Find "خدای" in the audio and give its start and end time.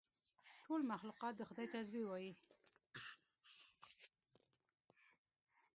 1.49-1.67